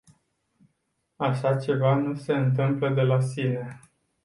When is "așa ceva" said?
1.15-1.95